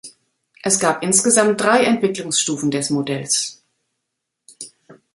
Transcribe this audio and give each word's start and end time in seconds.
Es 0.63 0.79
gab 0.79 1.03
insgesamt 1.03 1.61
drei 1.61 1.83
Entwicklungsstufen 1.83 2.71
des 2.71 2.89
Modells. 2.89 3.61